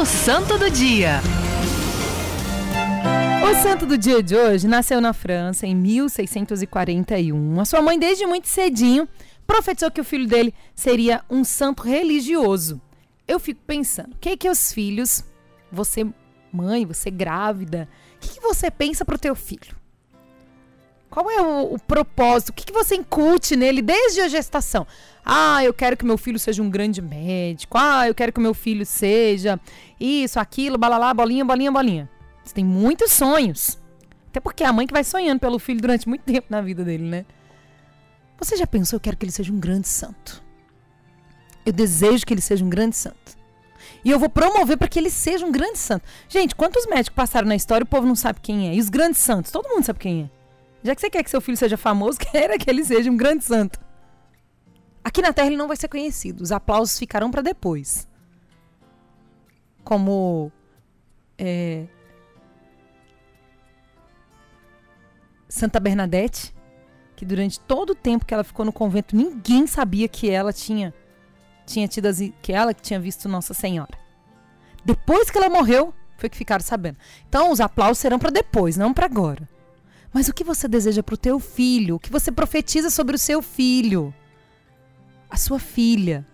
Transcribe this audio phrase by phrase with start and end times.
[0.00, 1.20] O Santo do Dia.
[3.42, 7.60] O santo do dia de hoje nasceu na França em 1641.
[7.60, 9.08] A sua mãe, desde muito cedinho,
[9.44, 12.80] profetizou que o filho dele seria um santo religioso.
[13.26, 15.24] Eu fico pensando, o que que os filhos,
[15.72, 16.06] você
[16.52, 19.77] mãe, você grávida, o que, que você pensa pro teu filho?
[21.10, 22.50] Qual é o, o propósito?
[22.50, 24.86] O que, que você incute nele desde a gestação?
[25.24, 27.76] Ah, eu quero que meu filho seja um grande médico.
[27.78, 29.58] Ah, eu quero que meu filho seja
[29.98, 32.10] isso, aquilo, balalá, bolinha, bolinha, bolinha.
[32.44, 33.78] Você tem muitos sonhos.
[34.28, 36.84] Até porque é a mãe que vai sonhando pelo filho durante muito tempo na vida
[36.84, 37.26] dele, né?
[38.38, 40.42] Você já pensou, eu quero que ele seja um grande santo.
[41.66, 43.36] Eu desejo que ele seja um grande santo.
[44.04, 46.04] E eu vou promover para que ele seja um grande santo.
[46.28, 48.74] Gente, quantos médicos passaram na história e o povo não sabe quem é?
[48.74, 50.37] E os grandes santos, todo mundo sabe quem é.
[50.82, 53.44] Já que você quer que seu filho seja famoso, queira que ele seja um grande
[53.44, 53.78] santo.
[55.02, 56.42] Aqui na Terra ele não vai ser conhecido.
[56.42, 58.06] Os aplausos ficarão para depois.
[59.82, 60.52] Como
[61.38, 61.86] é,
[65.48, 66.54] Santa Bernadette,
[67.16, 70.94] que durante todo o tempo que ela ficou no convento, ninguém sabia que ela tinha
[71.64, 73.98] tinha tido as, que ela que tinha visto Nossa Senhora.
[74.84, 76.96] Depois que ela morreu, foi que ficaram sabendo.
[77.28, 79.48] Então os aplausos serão para depois, não para agora.
[80.12, 81.96] Mas o que você deseja para o teu filho?
[81.96, 84.14] O que você profetiza sobre o seu filho?
[85.28, 86.26] A sua filha?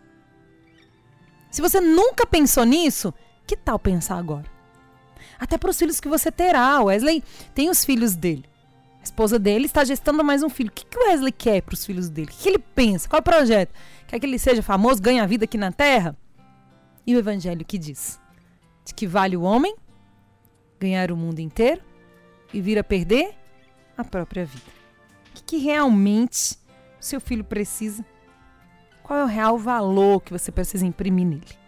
[1.51, 3.13] Se você nunca pensou nisso,
[3.47, 4.47] que tal pensar agora?
[5.39, 6.81] Até para os filhos que você terá.
[6.83, 7.23] Wesley
[7.55, 8.45] tem os filhos dele.
[9.01, 10.71] A esposa dele está gestando mais um filho.
[10.71, 12.31] O que, que o Wesley quer para os filhos dele?
[12.31, 13.09] O que ele pensa?
[13.09, 13.73] Qual é o projeto?
[14.07, 16.17] Quer que ele seja famoso, ganhe a vida aqui na terra?
[17.07, 18.19] E o evangelho que diz?
[18.85, 19.77] De que vale o homem
[20.81, 21.83] ganhar o mundo inteiro
[22.53, 23.35] e vir a perder
[23.97, 24.65] a própria vida.
[25.31, 26.57] O que, que realmente
[27.01, 28.05] seu filho precisa?
[29.03, 31.65] Qual é o real valor que você precisa imprimir nele?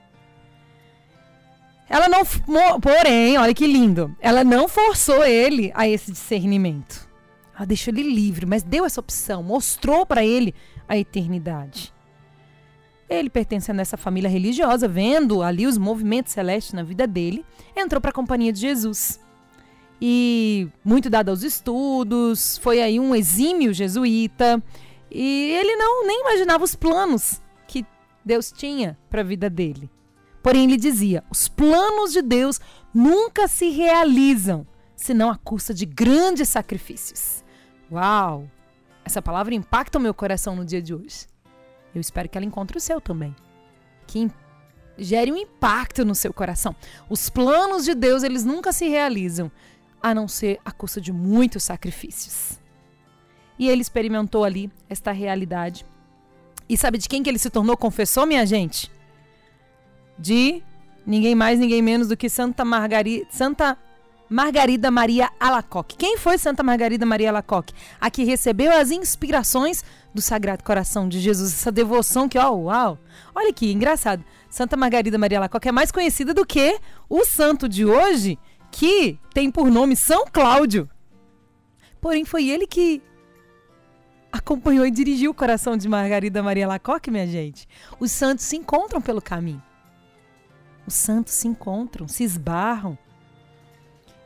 [1.88, 2.24] Ela não,
[2.80, 7.08] porém, olha que lindo, ela não forçou ele a esse discernimento.
[7.54, 10.54] Ela deixou ele livre, mas deu essa opção, mostrou para ele
[10.88, 11.94] a eternidade.
[13.08, 18.00] Ele, pertencendo a essa família religiosa, vendo ali os movimentos celestes na vida dele, entrou
[18.00, 19.20] para a companhia de Jesus.
[20.00, 24.62] E muito dado aos estudos, foi aí um exímio jesuíta,
[25.10, 27.86] e ele não nem imaginava os planos que
[28.24, 29.90] Deus tinha para a vida dele.
[30.42, 32.60] Porém, ele dizia: os planos de Deus
[32.92, 37.44] nunca se realizam senão à custa de grandes sacrifícios.
[37.90, 38.50] Uau!
[39.04, 41.26] Essa palavra impacta o meu coração no dia de hoje.
[41.94, 43.34] Eu espero que ela encontre o seu também.
[44.06, 44.30] Que
[44.98, 46.74] gere um impacto no seu coração.
[47.08, 49.50] Os planos de Deus, eles nunca se realizam,
[50.11, 52.61] a não ser à custa de muitos sacrifícios.
[53.59, 55.84] E ele experimentou ali esta realidade.
[56.69, 58.89] E sabe de quem que ele se tornou confessor, minha gente?
[60.17, 60.62] De
[61.05, 63.77] ninguém mais, ninguém menos do que Santa Margarida, Santa
[64.31, 65.97] Margarida Maria Alacoque.
[65.97, 67.75] Quem foi Santa Margarida Maria Alacoque?
[68.00, 69.84] A que recebeu as inspirações
[70.15, 72.97] do Sagrado Coração de Jesus, essa devoção que, ó, uau!
[73.34, 74.25] Olha que engraçado.
[74.49, 76.78] Santa Margarida Maria Alacoque é mais conhecida do que
[77.09, 78.38] o santo de hoje,
[78.76, 80.87] que tem por nome São Cláudio.
[81.98, 83.03] Porém, foi ele que
[84.31, 87.66] acompanhou e dirigiu o coração de Margarida Maria Alacoque, minha gente.
[87.98, 89.62] Os santos se encontram pelo caminho.
[90.87, 92.98] Os santos se encontram, se esbarram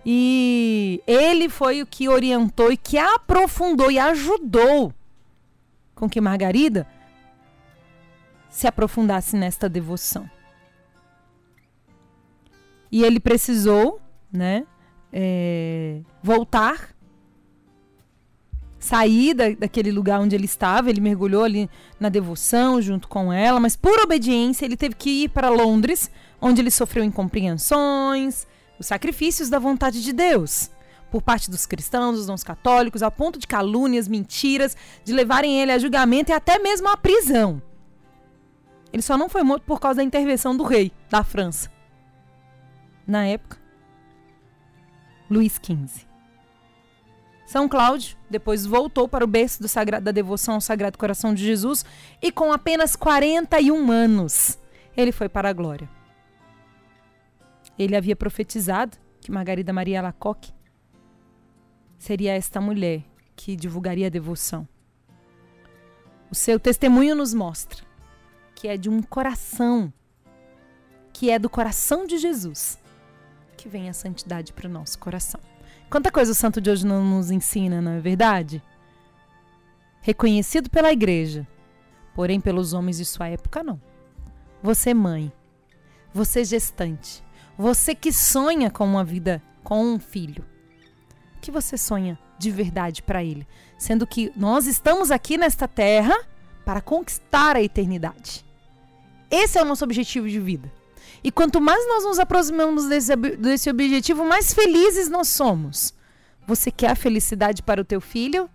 [0.05, 4.93] e ele foi o que orientou e que aprofundou e ajudou
[5.95, 6.89] com que Margarida
[8.49, 10.29] se aprofundasse nesta devoção.
[12.91, 14.01] E ele precisou,
[14.33, 14.65] né,
[15.13, 16.95] é, voltar,
[18.79, 20.89] sair da, daquele lugar onde ele estava.
[20.91, 21.69] Ele mergulhou ali
[21.99, 26.11] na devoção junto com ela, mas por obediência ele teve que ir para Londres,
[26.41, 28.47] onde ele sofreu incompreensões,
[28.79, 30.71] os sacrifícios da vontade de Deus
[31.11, 35.73] por parte dos cristãos, dos não católicos, ao ponto de calúnias, mentiras, de levarem ele
[35.73, 37.61] a julgamento e até mesmo à prisão.
[38.93, 41.71] Ele só não foi morto por causa da intervenção do rei da França.
[43.07, 43.59] Na época,
[45.31, 46.07] Luís XV.
[47.47, 51.85] São Cláudio depois voltou para o berço sagrado, da devoção ao Sagrado Coração de Jesus
[52.23, 54.59] e com apenas 41 anos
[54.97, 55.89] ele foi para a glória.
[57.79, 60.53] Ele havia profetizado que Margarida Maria Alacoque
[61.99, 63.03] seria esta mulher
[63.35, 64.69] que divulgaria a devoção.
[66.31, 67.85] O seu testemunho nos mostra
[68.55, 69.93] que é de um coração,
[71.13, 72.79] que é do coração de Jesus,
[73.61, 75.39] que vem a santidade para o nosso coração.
[75.91, 78.63] Quanta coisa o santo de hoje não nos ensina, não é verdade?
[80.01, 81.47] Reconhecido pela igreja,
[82.15, 83.79] porém pelos homens de sua época, não.
[84.63, 85.31] Você, mãe,
[86.13, 87.23] você, gestante,
[87.59, 90.43] Você que sonha com uma vida com um filho.
[91.37, 93.47] O que você sonha de verdade para ele?
[93.77, 96.15] Sendo que nós estamos aqui nesta terra
[96.65, 98.43] para conquistar a eternidade.
[99.31, 100.73] Esse é o nosso objetivo de vida.
[101.23, 105.95] E quanto mais nós nos aproximamos desse, desse objetivo, mais felizes nós somos.
[106.47, 108.49] Você quer a felicidade para o teu filho?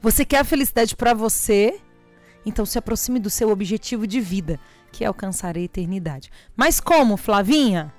[0.00, 1.80] Você quer a felicidade para você?
[2.44, 4.58] Então se aproxime do seu objetivo de vida,
[4.90, 6.30] que é alcançar a eternidade.
[6.56, 7.92] Mas como, Flavinha?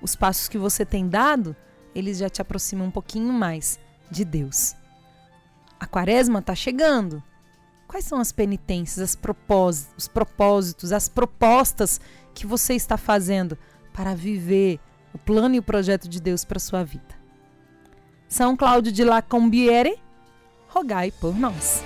[0.00, 1.54] Os passos que você tem dado,
[1.94, 3.78] eles já te aproximam um pouquinho mais
[4.10, 4.74] de Deus.
[5.78, 7.22] A quaresma está chegando.
[7.90, 12.00] Quais são as penitências, as propósitos, os propósitos, as propostas
[12.32, 13.58] que você está fazendo
[13.92, 14.78] para viver
[15.12, 17.18] o plano e o projeto de Deus para sua vida?
[18.28, 20.00] São Cláudio de Lacombiere,
[20.68, 21.82] rogai por nós.